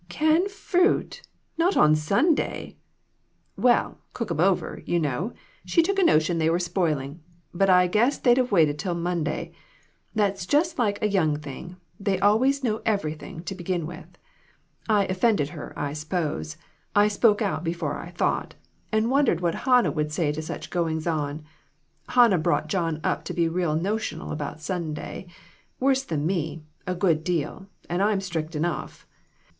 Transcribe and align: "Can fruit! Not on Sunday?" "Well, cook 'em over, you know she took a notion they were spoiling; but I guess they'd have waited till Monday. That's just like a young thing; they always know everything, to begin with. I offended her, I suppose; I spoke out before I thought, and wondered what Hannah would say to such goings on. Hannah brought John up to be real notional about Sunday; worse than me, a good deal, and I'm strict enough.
"Can 0.09 0.49
fruit! 0.49 1.21
Not 1.59 1.77
on 1.77 1.93
Sunday?" 1.93 2.75
"Well, 3.65 3.99
cook 4.13 4.31
'em 4.31 4.39
over, 4.39 4.81
you 4.87 4.99
know 4.99 5.33
she 5.63 5.83
took 5.83 5.99
a 5.99 6.03
notion 6.03 6.39
they 6.39 6.49
were 6.49 6.57
spoiling; 6.57 7.21
but 7.53 7.69
I 7.69 7.85
guess 7.85 8.17
they'd 8.17 8.37
have 8.37 8.51
waited 8.51 8.79
till 8.79 8.95
Monday. 8.95 9.53
That's 10.15 10.47
just 10.47 10.79
like 10.79 10.99
a 11.03 11.07
young 11.07 11.37
thing; 11.37 11.75
they 11.99 12.19
always 12.19 12.63
know 12.63 12.81
everything, 12.83 13.43
to 13.43 13.53
begin 13.53 13.85
with. 13.85 14.07
I 14.89 15.05
offended 15.05 15.49
her, 15.49 15.71
I 15.77 15.93
suppose; 15.93 16.57
I 16.95 17.07
spoke 17.07 17.43
out 17.43 17.63
before 17.63 17.95
I 17.99 18.09
thought, 18.09 18.55
and 18.91 19.11
wondered 19.11 19.39
what 19.39 19.53
Hannah 19.69 19.91
would 19.91 20.11
say 20.11 20.31
to 20.31 20.41
such 20.41 20.71
goings 20.71 21.05
on. 21.05 21.43
Hannah 22.09 22.39
brought 22.39 22.69
John 22.69 23.01
up 23.03 23.23
to 23.25 23.35
be 23.35 23.47
real 23.47 23.75
notional 23.75 24.31
about 24.31 24.61
Sunday; 24.61 25.27
worse 25.79 26.01
than 26.01 26.25
me, 26.25 26.63
a 26.87 26.95
good 26.95 27.23
deal, 27.23 27.67
and 27.87 28.01
I'm 28.01 28.19
strict 28.21 28.55
enough. 28.55 29.05